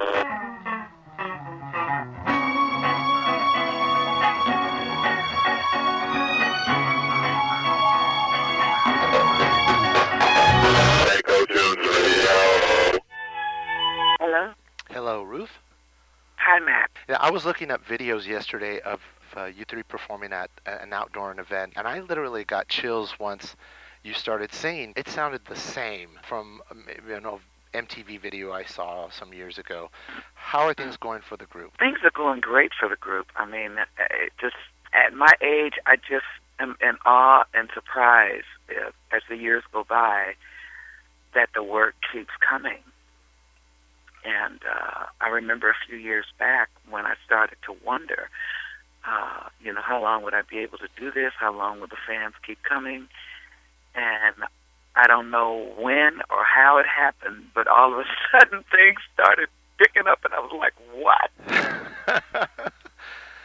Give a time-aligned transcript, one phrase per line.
[0.00, 0.06] Echo
[11.46, 13.00] Tunes Radio.
[14.20, 14.52] Hello?
[14.90, 15.50] Hello, Ruth.
[16.36, 16.90] Hi, Matt.
[17.08, 19.00] Yeah, I was looking up videos yesterday of
[19.36, 23.56] uh, you three performing at an outdoor event, and I literally got chills once
[24.04, 24.92] you started singing.
[24.96, 27.40] It sounded the same from um, you know
[27.74, 29.90] MTV video I saw some years ago.
[30.34, 31.78] How are things going for the group?
[31.78, 33.26] Things are going great for the group.
[33.36, 34.04] I mean, uh,
[34.40, 34.56] just
[34.92, 36.26] at my age, I just
[36.58, 40.34] am in awe and surprise uh, as the years go by
[41.34, 42.78] that the work keeps coming.
[44.24, 48.28] And uh, I remember a few years back when I started to wonder,
[49.06, 51.32] uh, you know, how long would I be able to do this?
[51.38, 53.08] How long would the fans keep coming?
[53.94, 54.34] And
[54.98, 59.48] I don't know when or how it happened, but all of a sudden things started
[59.78, 61.30] picking up, and I was like, "What?"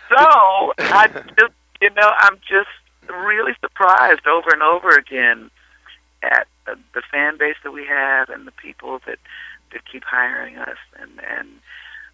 [0.09, 2.69] So I just, you know, I'm just
[3.09, 5.49] really surprised over and over again
[6.21, 9.19] at the, the fan base that we have and the people that
[9.71, 11.49] that keep hiring us and and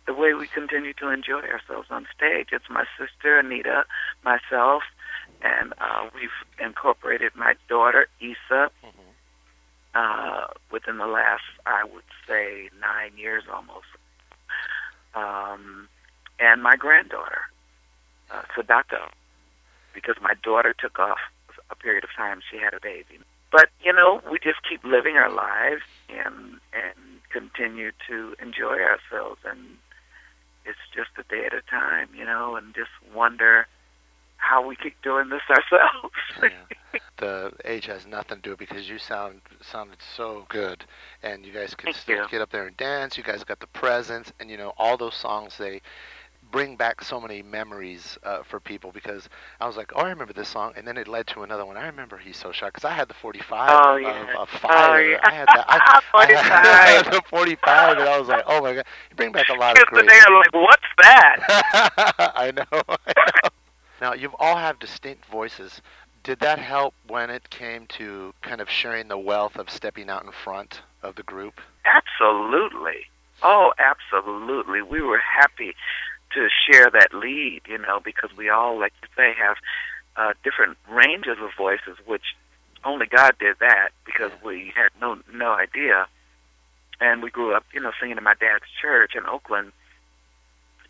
[0.05, 2.47] the way we continue to enjoy ourselves on stage.
[2.51, 3.85] It's my sister Anita,
[4.23, 4.83] myself,
[5.41, 8.87] and uh, we've incorporated my daughter Issa uh,
[10.79, 13.87] within the last, I would say, nine years almost,
[15.13, 15.89] um,
[16.39, 17.41] and my granddaughter
[18.31, 19.09] uh, Sadako,
[19.93, 21.17] because my daughter took off
[21.69, 22.39] a period of time.
[22.49, 23.19] She had a baby.
[23.51, 29.41] But you know, we just keep living our lives and and continue to enjoy ourselves,
[29.45, 29.59] and
[30.65, 33.67] it's just a day at a time, you know, and just wonder
[34.37, 36.15] how we keep doing this ourselves.
[36.41, 36.77] Yeah.
[37.17, 40.85] The age has nothing to do with it because you sound sounded so good,
[41.23, 42.27] and you guys could Thank still you.
[42.29, 43.17] get up there and dance.
[43.17, 45.81] You guys got the presence, and you know all those songs they
[46.51, 49.29] bring back so many memories uh, for people because
[49.61, 51.77] I was like, oh, I remember this song, and then it led to another one.
[51.77, 54.33] I remember he's so shy because I had the 45 Oh, of, yeah.
[54.37, 54.95] of Fire.
[54.95, 55.19] Oh, yeah.
[55.23, 55.65] I had that.
[55.67, 57.11] I, I had 45.
[57.13, 59.85] the 45, and I was like, oh my god, you bring back a lot of
[59.87, 60.03] great.
[60.03, 62.63] today are like, "What's that?" I know.
[62.71, 63.49] I know.
[64.01, 65.81] Now, you've all have distinct voices.
[66.29, 70.23] Did that help when it came to kind of sharing the wealth of stepping out
[70.23, 71.59] in front of the group?
[71.85, 73.07] Absolutely.
[73.41, 74.83] Oh, absolutely.
[74.83, 75.73] We were happy
[76.35, 79.57] to share that lead, you know, because we all, like you say, have
[80.17, 82.35] uh, different ranges of voices, which
[82.83, 86.05] only God did that because we had no no idea.
[87.01, 89.71] And we grew up, you know, singing in my dad's church in Oakland,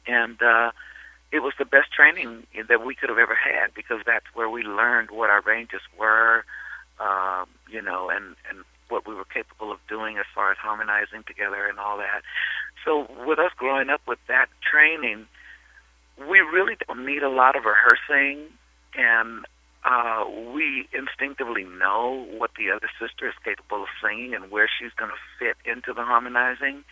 [0.05, 0.71] and uh,
[1.31, 4.63] it was the best training that we could have ever had because that's where we
[4.63, 6.43] learned what our ranges were,
[6.99, 11.23] um, you know, and and what we were capable of doing as far as harmonizing
[11.27, 12.23] together and all that.
[12.83, 15.27] So with us growing up with that training,
[16.17, 18.47] we really don't need a lot of rehearsing,
[18.95, 19.45] and
[19.85, 24.91] uh, we instinctively know what the other sister is capable of singing and where she's
[24.97, 26.83] going to fit into the harmonizing.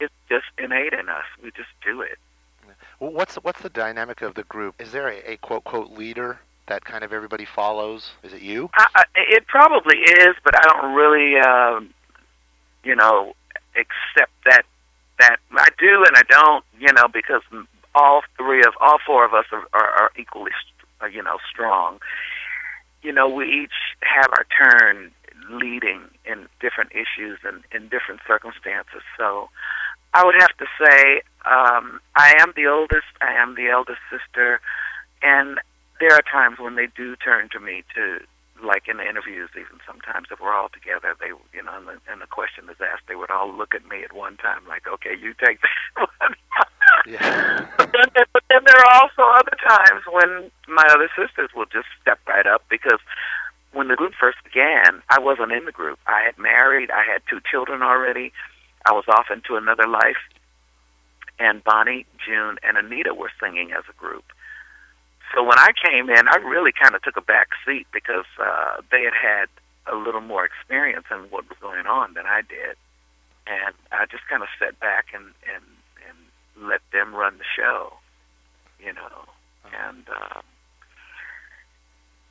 [0.00, 1.24] It's just innate in us.
[1.42, 2.18] We just do it.
[2.98, 4.74] What's what's the dynamic of the group?
[4.80, 8.12] Is there a, a quote quote leader that kind of everybody follows?
[8.22, 8.70] Is it you?
[8.74, 11.94] I, it probably is, but I don't really, um,
[12.84, 13.34] you know,
[13.76, 14.62] accept that.
[15.20, 17.42] That I do and I don't, you know, because
[17.92, 20.52] all three of all four of us are, are, are equally,
[21.02, 21.98] uh, you know, strong.
[23.02, 23.72] You know, we each
[24.02, 25.10] have our turn
[25.50, 29.02] leading in different issues and in different circumstances.
[29.16, 29.50] So,
[30.14, 33.08] I would have to say um, I am the oldest.
[33.20, 34.60] I am the eldest sister,
[35.22, 35.58] and
[36.00, 38.20] there are times when they do turn to me to,
[38.62, 41.96] like in the interviews, even sometimes if we're all together, they, you know, and the,
[42.10, 44.86] and the question is asked, they would all look at me at one time, like,
[44.86, 46.34] okay, you take that one.
[47.06, 47.66] Yeah.
[47.76, 51.86] but, then, but then there are also other times when my other sisters will just
[52.02, 53.00] step right up because
[53.72, 55.98] when the group first began, I wasn't in the group.
[56.06, 56.90] I had married.
[56.90, 58.32] I had two children already.
[58.84, 60.16] I was off into another life.
[61.38, 64.24] And Bonnie, June, and Anita were singing as a group.
[65.34, 68.80] So when I came in, I really kind of took a back seat because uh,
[68.90, 69.48] they had had
[69.86, 72.76] a little more experience in what was going on than I did.
[73.46, 75.64] And I just kind of sat back and, and,
[76.08, 77.92] and let them run the show,
[78.80, 79.24] you know.
[79.64, 80.40] And uh,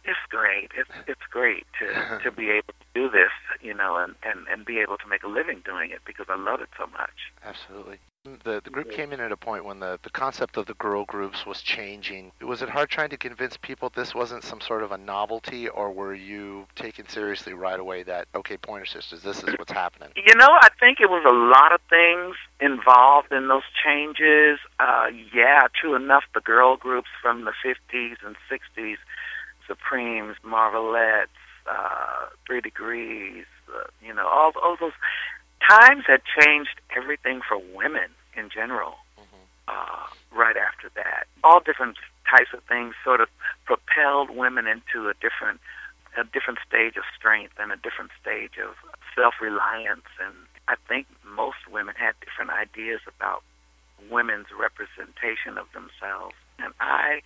[0.07, 0.71] it's great.
[0.75, 4.65] It's it's great to to be able to do this, you know, and and and
[4.65, 7.31] be able to make a living doing it because I love it so much.
[7.43, 7.99] Absolutely.
[8.43, 11.05] The the group came in at a point when the, the concept of the girl
[11.05, 12.31] groups was changing.
[12.41, 15.91] Was it hard trying to convince people this wasn't some sort of a novelty, or
[15.91, 20.09] were you taken seriously right away that okay, Pointer Sisters, this is what's happening?
[20.15, 24.59] You know, I think it was a lot of things involved in those changes.
[24.79, 28.97] Uh, yeah, true enough, the girl groups from the 50s and 60s,
[29.67, 31.29] Supremes, Marvelettes,
[31.69, 34.93] uh, Three Degrees, uh, you know, all, all those
[35.65, 38.95] times had changed everything for women in general.
[39.67, 41.97] Uh, right after that, all different
[42.29, 43.27] types of things sort of
[43.65, 45.59] propelled women into a different,
[46.17, 48.75] a different stage of strength and a different stage of
[49.13, 50.07] self-reliance.
[50.23, 50.33] And
[50.67, 53.43] I think most women had different ideas about
[54.09, 56.35] women's representation of themselves.
[56.59, 57.21] And I,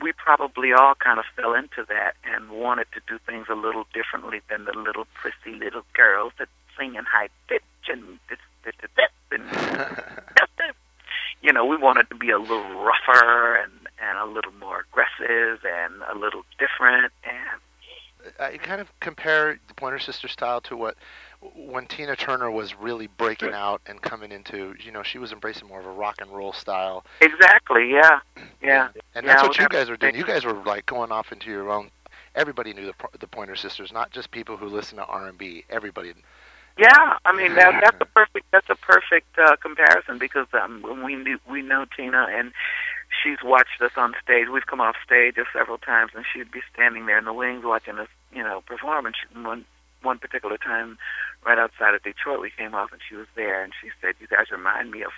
[0.00, 3.86] we probably all kind of fell into that and wanted to do things a little
[3.92, 6.48] differently than the little prissy little girls that
[6.80, 10.02] sing in high pitch and this, this, this, and
[11.42, 13.72] you know, we wanted to be a little rougher and
[14.02, 17.60] and a little more aggressive and a little different and
[18.38, 20.96] uh, I kind of compare the Pointer Sister style to what
[21.54, 25.68] when Tina Turner was really breaking out and coming into, you know, she was embracing
[25.68, 27.04] more of a rock and roll style.
[27.22, 28.20] Exactly, yeah.
[28.62, 28.88] Yeah.
[29.14, 30.14] And yeah, that's what you guys were doing.
[30.14, 31.90] You guys were like going off into your own
[32.34, 35.64] everybody knew the the Pointer Sisters, not just people who listen to R&B.
[35.70, 36.14] Everybody
[36.80, 41.16] Yeah, I mean that that's a perfect that's a perfect uh, comparison because um, we
[41.16, 42.52] knew, we know Tina and
[43.22, 44.46] she's watched us on stage.
[44.52, 47.98] We've come off stage several times, and she'd be standing there in the wings watching
[47.98, 49.06] us, you know, perform.
[49.06, 49.64] And she, one
[50.02, 50.96] one particular time,
[51.44, 54.26] right outside of Detroit, we came off, and she was there, and she said, "You
[54.28, 55.12] guys remind me of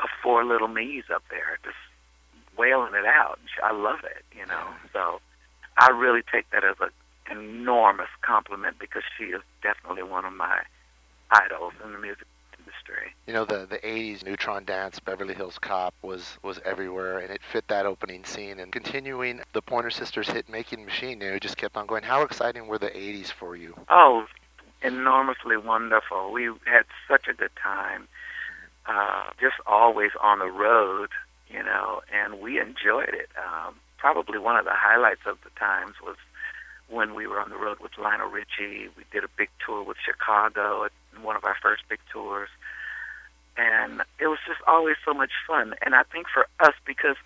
[0.00, 1.78] of four little me's up there, just
[2.58, 4.66] wailing it out." And she, I love it, you know.
[4.92, 5.20] So
[5.78, 6.90] I really take that as a
[7.32, 10.62] enormous compliment because she is definitely one of my
[11.32, 12.26] idols in the music
[12.58, 13.14] industry.
[13.26, 17.40] You know, the the '80s Neutron Dance, Beverly Hills Cop was was everywhere, and it
[17.42, 18.60] fit that opening scene.
[18.60, 22.02] And continuing the Pointer Sisters hit making machine, you know, just kept on going.
[22.02, 23.74] How exciting were the '80s for you?
[23.88, 24.26] Oh,
[24.82, 26.32] enormously wonderful.
[26.32, 28.08] We had such a good time.
[28.86, 31.10] Uh, just always on the road,
[31.48, 33.28] you know, and we enjoyed it.
[33.38, 36.16] Um, probably one of the highlights of the times was
[36.88, 38.88] when we were on the road with Lionel Richie.
[38.96, 40.88] We did a big tour with Chicago,
[41.22, 42.48] one of our first big tours.
[43.56, 45.74] And it was just always so much fun.
[45.84, 47.16] And I think for us, because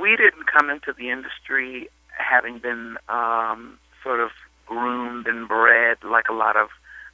[0.00, 4.30] we didn't come into the industry having been um, sort of
[4.66, 6.68] groomed and bred like a lot of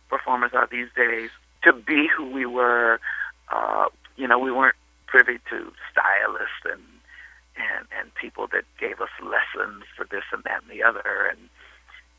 [0.08, 1.30] performers are these days
[1.64, 3.00] to be who we were.
[3.52, 3.86] Uh,
[4.16, 4.76] you know, we weren't
[5.06, 6.82] privy to stylists and
[7.56, 11.48] and and people that gave us lessons for this and that and the other and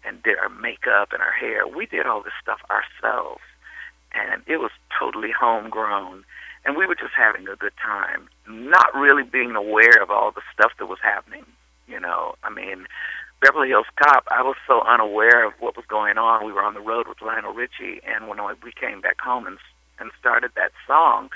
[0.04, 1.68] and did our makeup and our hair.
[1.68, 3.42] We did all this stuff ourselves,
[4.18, 6.24] and it was totally homegrown.
[6.66, 10.42] And we were just having a good time, not really being aware of all the
[10.54, 11.46] stuff that was happening.
[11.88, 12.86] You know, I mean,
[13.42, 16.46] Beverly Hills Cop, I was so unaware of what was going on.
[16.46, 19.58] We were on the road with Lionel Richie, and when we came back home and
[20.00, 21.30] and started that song,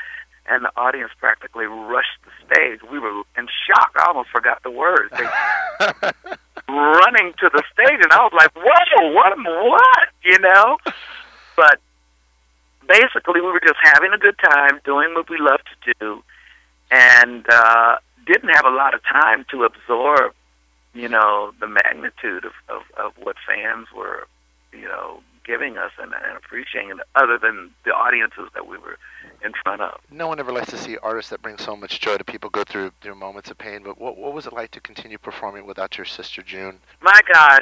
[0.45, 3.91] and the audience practically rushed the stage, we were in shock.
[3.95, 5.11] I almost forgot the words.
[5.17, 5.25] They
[6.69, 9.37] running to the stage, and I was like, "Whoa, what?
[9.37, 10.77] What?" You know.
[11.55, 11.79] But
[12.91, 16.23] basically, we were just having a good time, doing what we love to do,
[16.91, 20.33] and uh, didn't have a lot of time to absorb,
[20.93, 24.27] you know, the magnitude of, of, of what fans were,
[24.73, 28.97] you know, giving us and, and appreciating, other than the audiences that we were
[29.43, 29.99] in front of.
[30.11, 32.63] No one ever likes to see artists that bring so much joy to people go
[32.63, 33.81] through through moments of pain.
[33.83, 36.77] But what what was it like to continue performing without your sister June?
[37.01, 37.61] My God,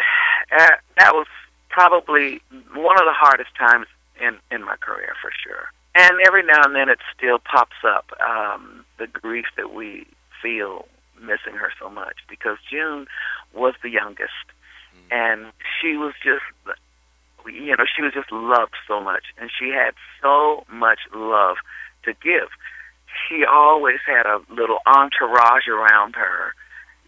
[0.60, 1.28] uh, that was
[1.70, 2.42] probably
[2.74, 3.88] one of the hardest times
[4.22, 5.72] in in my career for sure.
[5.96, 10.06] And every now and then it still pops up um, the grief that we
[10.42, 10.88] feel
[11.20, 13.08] missing her so much because June
[13.54, 14.46] was the youngest,
[15.12, 16.44] and she was just
[17.46, 21.58] you know she was just loved so much, and she had so much love
[22.04, 22.50] to give.
[23.28, 26.54] She always had a little entourage around her,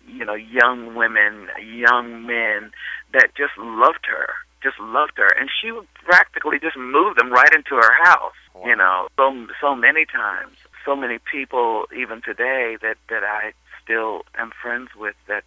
[0.07, 2.71] you know, young women, young men
[3.13, 4.29] that just loved her,
[4.63, 8.33] just loved her, and she would practically just move them right into her house.
[8.53, 8.65] Wow.
[8.65, 13.53] You know, so so many times, so many people even today that that I
[13.83, 15.43] still am friends with that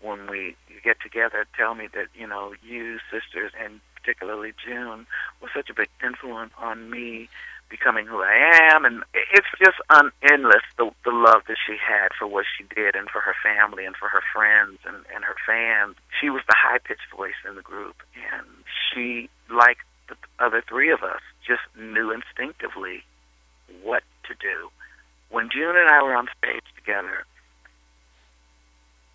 [0.00, 5.06] when we get together tell me that you know you sisters and particularly June
[5.40, 7.28] was such a big influence on me
[7.70, 12.10] becoming who I am, and it's just un- endless the the love that she had
[12.18, 15.36] for what she did and for her family and for her friends and and her
[15.46, 15.96] fans.
[16.20, 17.96] She was the high pitched voice in the group,
[18.32, 18.46] and
[18.92, 23.04] she, like the other three of us, just knew instinctively
[23.82, 24.70] what to do
[25.30, 27.24] When June and I were on stage together,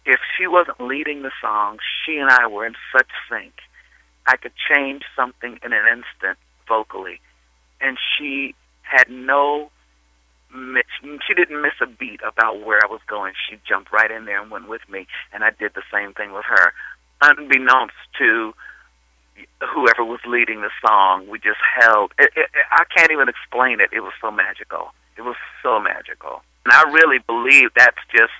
[0.05, 3.53] if she wasn't leading the song, she and I were in such sync.
[4.27, 7.21] I could change something in an instant vocally,
[7.83, 9.69] and she had no.
[11.27, 13.33] She didn't miss a beat about where I was going.
[13.49, 16.31] She jumped right in there and went with me, and I did the same thing
[16.31, 16.73] with her,
[17.21, 18.53] unbeknownst to
[19.73, 21.27] whoever was leading the song.
[21.27, 22.13] We just held.
[22.19, 23.89] It, it, I can't even explain it.
[23.91, 24.93] It was so magical.
[25.17, 28.33] It was so magical, and I really believe that's just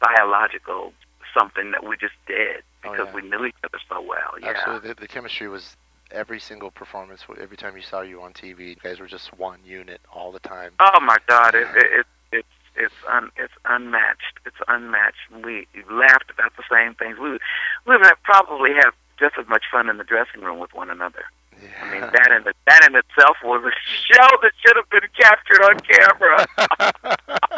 [0.00, 0.92] biological
[1.36, 3.14] something that we just did Oh, because yeah.
[3.14, 4.40] we knew each other so well.
[4.40, 4.50] Yeah.
[4.50, 5.76] Absolutely, the, the chemistry was
[6.10, 7.24] every single performance.
[7.40, 10.40] Every time you saw you on TV, you guys were just one unit all the
[10.40, 10.72] time.
[10.80, 11.54] Oh my God!
[11.54, 14.40] It, it, it it's it's un it's unmatched.
[14.44, 15.30] It's unmatched.
[15.44, 17.18] We laughed about the same things.
[17.18, 20.74] We we would have probably have just as much fun in the dressing room with
[20.74, 21.24] one another.
[21.62, 21.68] Yeah.
[21.82, 23.72] I mean that in the, that in itself was a
[24.12, 26.46] show that should have been captured on camera.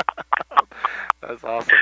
[1.21, 1.77] That's awesome.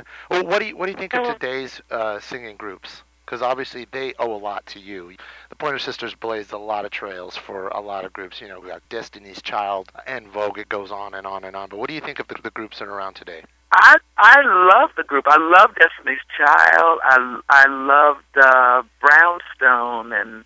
[0.30, 3.02] well, what do you what do you think of today's uh, singing groups?
[3.30, 5.12] Because obviously they owe a lot to you.
[5.50, 8.40] The Pointer Sisters blazed a lot of trails for a lot of groups.
[8.40, 10.58] You know, we got Destiny's Child En Vogue.
[10.58, 11.68] It goes on and on and on.
[11.68, 13.44] But what do you think of the, the groups that are around today?
[13.72, 14.40] I I
[14.74, 15.26] love the group.
[15.28, 16.98] I love Destiny's Child.
[17.04, 20.44] I I loved uh, Brownstone and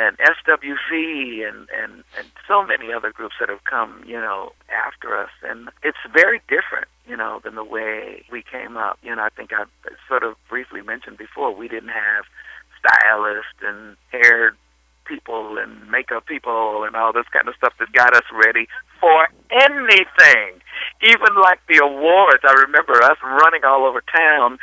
[0.00, 5.16] and SWV and and and so many other groups that have come, you know, after
[5.16, 5.30] us.
[5.42, 8.98] And it's very different, you know, than the way we came up.
[9.02, 9.64] You know, I think I
[10.08, 12.24] sort of briefly mentioned before we didn't have
[12.80, 14.56] stylists and hair
[15.04, 18.68] people and makeup people and all this kind of stuff that got us ready
[19.00, 20.62] for anything.
[21.02, 24.58] Even like the awards, I remember us running all over town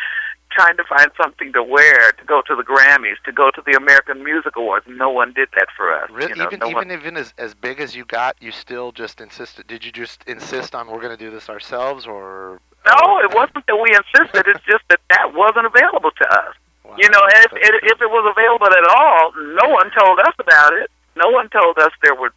[0.58, 3.74] trying to find something to wear to go to the Grammys, to go to the
[3.74, 4.86] American Music Awards.
[4.90, 6.10] No one did that for us.
[6.10, 8.52] Really, you know, even no even one, even as as big as you got, you
[8.52, 9.68] still just insisted.
[9.68, 13.66] Did you just insist on we're going to do this ourselves, or no, it wasn't
[13.68, 14.48] that we insisted.
[14.48, 16.56] It's just that that wasn't available to us.
[16.84, 20.34] Wow, You know, if it, if it was available at all, no one told us
[20.40, 20.90] about it.
[21.16, 22.32] No one told us there were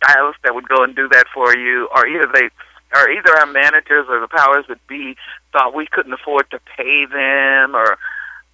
[0.00, 2.48] stylists that would go and do that for you, or either they,
[2.94, 5.16] or either our managers or the powers that be
[5.52, 7.98] thought we couldn't afford to pay them, or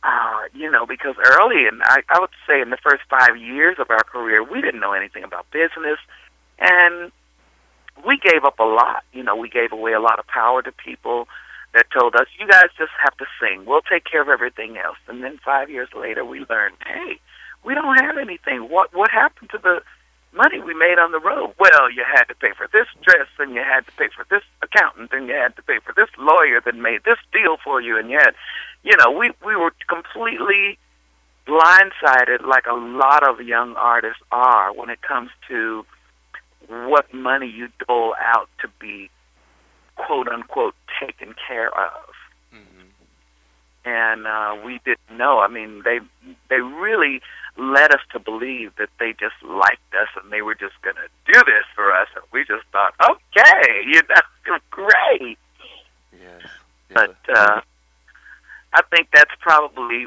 [0.02, 3.76] uh, you know, because early, and I, I would say in the first five years
[3.78, 5.98] of our career, we didn't know anything about business,
[6.58, 7.10] and
[8.06, 9.04] we gave up a lot.
[9.12, 11.28] You know, we gave away a lot of power to people
[11.74, 13.64] that told us, "You guys just have to sing.
[13.64, 17.18] We'll take care of everything else." And then five years later, we learned, "Hey,
[17.64, 18.68] we don't have anything.
[18.68, 19.82] What what happened to the
[20.36, 21.54] money we made on the road?
[21.58, 24.42] Well, you had to pay for this dress, and you had to pay for this
[24.62, 27.98] accountant, and you had to pay for this lawyer that made this deal for you,
[27.98, 28.34] and had,
[28.82, 30.78] you know, we we were completely
[31.46, 35.86] blindsided, like a lot of young artists are, when it comes to
[36.68, 39.08] what money you dole out to be
[39.94, 42.14] quote unquote taken care of.
[43.86, 45.38] And uh, we didn't know.
[45.38, 46.00] I mean, they
[46.50, 47.22] they really
[47.56, 51.32] led us to believe that they just liked us and they were just going to
[51.32, 55.38] do this for us, and we just thought, okay, you know, great.
[56.12, 56.50] Yes.
[56.92, 57.60] But uh,
[58.74, 60.06] I think that's probably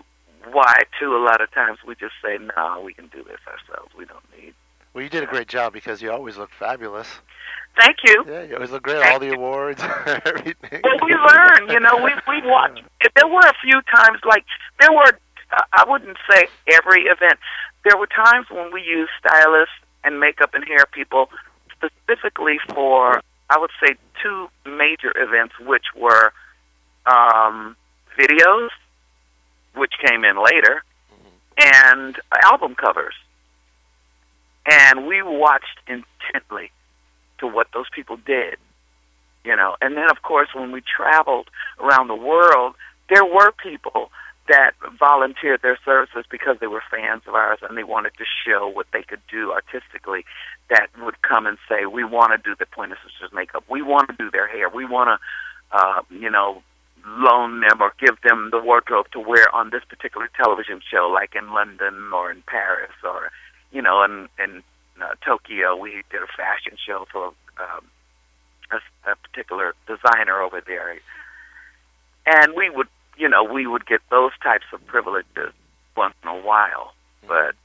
[0.52, 1.16] why, too.
[1.16, 3.94] A lot of times we just say, no, we can do this ourselves.
[3.98, 4.54] We don't need.
[4.94, 7.08] well, you did a great job because you always look fabulous.
[7.80, 8.26] Thank you.
[8.28, 9.02] Yeah, you always look great.
[9.08, 9.82] All the awards,
[10.26, 10.82] everything.
[10.84, 12.82] Well, we learn, you know, we we watch.
[13.16, 14.44] There were a few times, like
[14.80, 15.18] there were.
[15.52, 17.40] Uh, I wouldn't say every event.
[17.86, 21.30] There were times when we used stylists and makeup and hair people
[21.72, 26.34] specifically for, I would say, two major events, which were
[27.06, 27.78] um,
[28.20, 28.70] videos,
[29.76, 30.84] which came in later,
[31.58, 33.16] and album covers.
[34.70, 36.72] And we watched intently
[37.40, 38.58] to what those people did
[39.44, 39.76] you know.
[39.82, 42.76] And then, of course, when we traveled around the world,
[43.10, 44.12] there were people
[44.48, 48.68] that volunteered their services because they were fans of ours and they wanted to show
[48.68, 50.26] what they could do artistically.
[50.70, 53.64] That would come and say, "We want to do the Pointer Sisters makeup.
[53.70, 54.70] We want to do their hair.
[54.70, 56.64] We want to, uh, you know."
[57.06, 61.34] loan them or give them the wardrobe to wear on this particular television show like
[61.34, 63.32] in London or in Paris or
[63.72, 64.62] you know in in
[65.02, 67.28] uh, Tokyo we did a fashion show for
[67.60, 67.86] um,
[68.72, 71.00] a, a particular designer over there,
[72.26, 72.88] and we would,
[73.18, 75.54] you know, we would get those types of privileges
[75.96, 76.94] once in a while.
[77.28, 77.56] But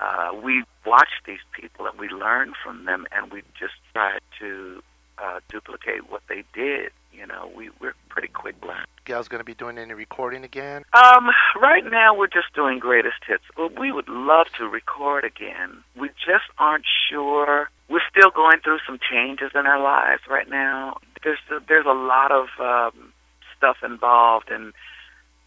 [0.00, 4.82] uh, we watched these people and we learned from them, and we just tried to
[5.22, 6.90] uh, duplicate what they did.
[7.12, 8.86] You know, we we're pretty quick blend.
[9.04, 10.84] Gail's going to be doing any recording again?
[10.92, 13.42] Um, right now we're just doing greatest hits.
[13.56, 15.82] Well, we would love to record again.
[15.96, 17.70] We just aren't sure.
[17.88, 20.98] We're still going through some changes in our lives right now.
[21.24, 23.12] There's there's a lot of um,
[23.56, 24.72] stuff involved in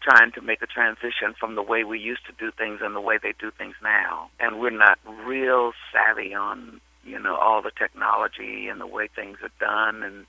[0.02, 3.00] trying to make a transition from the way we used to do things and the
[3.00, 4.28] way they do things now.
[4.40, 9.38] And we're not real savvy on you know all the technology and the way things
[9.42, 10.26] are done and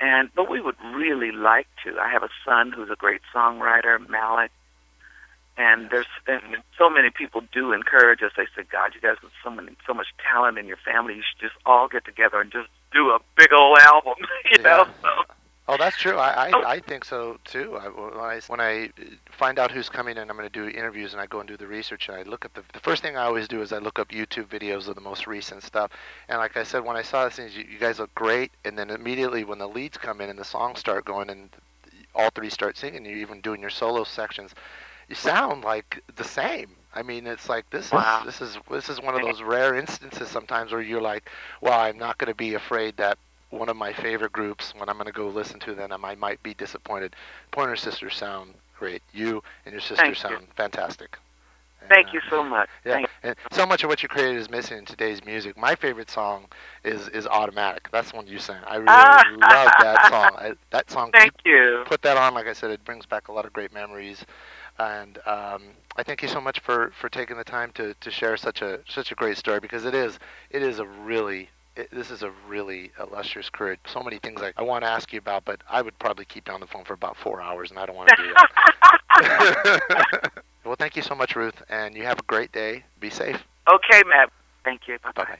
[0.00, 1.98] and but we would really like to.
[1.98, 4.52] I have a son who's a great songwriter, Malik,
[5.56, 6.40] and there's and
[6.78, 8.30] so many people do encourage us.
[8.36, 11.14] They say, "God, you guys have so many, so much talent in your family.
[11.16, 14.14] You should just all get together and just do a big old album."
[14.52, 14.62] you Yeah.
[14.62, 14.86] know.
[15.02, 15.08] So,
[15.68, 16.16] Oh, that's true.
[16.16, 16.62] I, Oh.
[16.64, 17.76] I, I think so too.
[17.76, 18.88] I, when I when I uh,
[19.30, 21.56] find out who's coming and I'm going to do interviews and I go and do
[21.58, 23.78] the research and I look at the the first thing I always do is I
[23.78, 25.90] look up YouTube videos of the most recent stuff.
[26.28, 28.50] And like I said, when I saw this, thing, you, you guys look great.
[28.64, 31.50] And then immediately when the leads come in and the songs start going and
[32.14, 34.54] all three start singing, you're even doing your solo sections.
[35.08, 36.70] You sound like the same.
[36.94, 38.20] I mean, it's like this Wow.
[38.20, 41.78] is this is this is one of those rare instances sometimes where you're like, well,
[41.78, 43.18] I'm not going to be afraid that
[43.50, 46.42] one of my favorite groups when I'm going to go listen to them, I might
[46.42, 47.14] be disappointed.
[47.50, 49.02] Pointer Sisters sound great.
[49.12, 50.28] You and your sister Thank you.
[50.28, 51.18] sound fantastic.
[51.80, 52.68] And, thank uh, you so much.
[52.84, 55.56] Yeah, Thank and so much of what you created is missing in today's music.
[55.56, 56.46] My favorite song
[56.84, 57.88] is is Automatic.
[57.92, 58.62] That's the one you sang.
[58.66, 59.22] I really Ah.
[59.40, 60.30] love that song.
[60.38, 61.10] I, that song.
[61.12, 61.84] Thank you.
[61.86, 62.34] Put that on.
[62.34, 64.24] Like I said, it brings back a lot of great memories.
[64.78, 65.62] And um,
[65.96, 68.80] I thank you so much for, for taking the time to, to share such a
[68.88, 70.18] such a great story because it is
[70.50, 71.48] it is a really
[71.78, 73.76] it, this is a really illustrious career.
[73.86, 76.48] So many things I, I want to ask you about, but I would probably keep
[76.48, 80.32] you on the phone for about four hours, and I don't want to do that.
[80.64, 82.84] well, thank you so much, Ruth, and you have a great day.
[83.00, 83.42] Be safe.
[83.72, 84.30] Okay, Matt.
[84.64, 84.98] Thank you.
[85.02, 85.30] Bye Bye bye.
[85.30, 85.38] bye.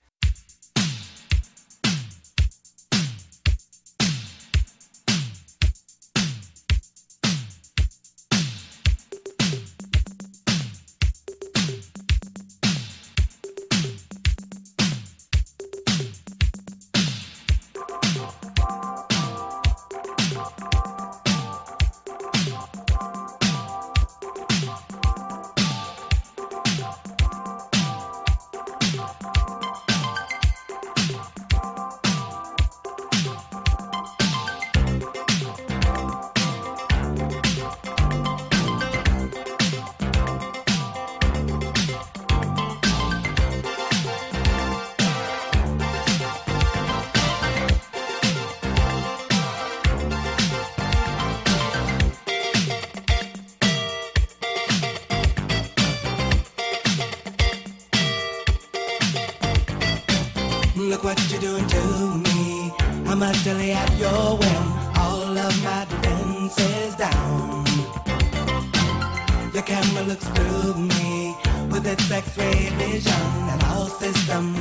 [70.73, 71.37] Through me.
[71.71, 73.13] With its X-ray vision,
[73.52, 74.59] and all systems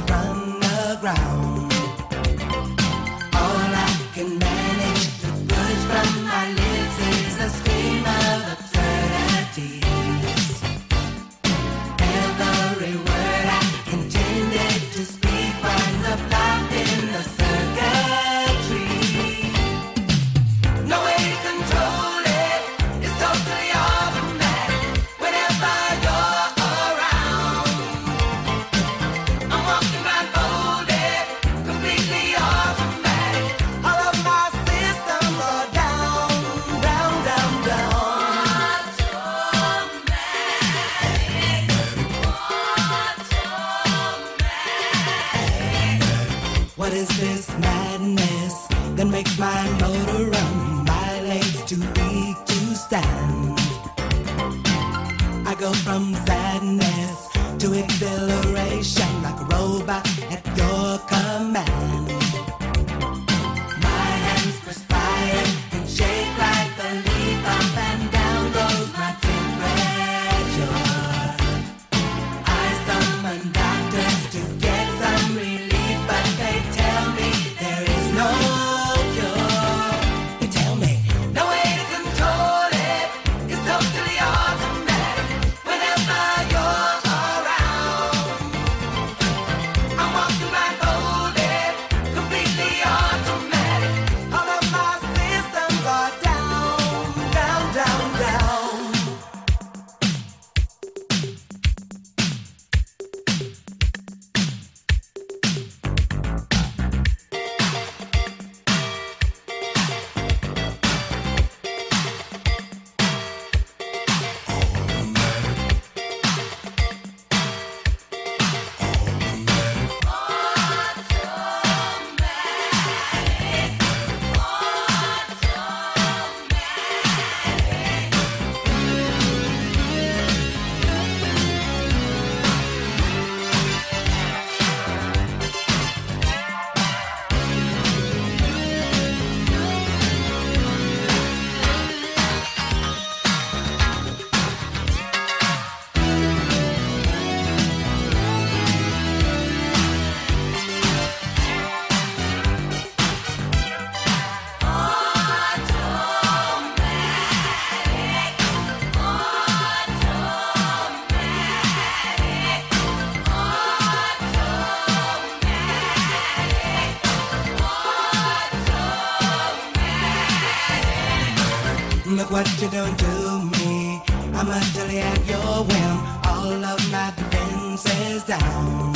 [172.30, 174.02] What you do to me.
[174.34, 175.98] I'm utterly at your whim.
[176.26, 178.94] All of my defenses down.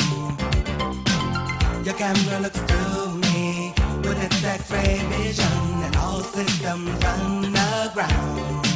[1.86, 8.71] Your camera looks through me with its X-ray vision, and all systems run aground.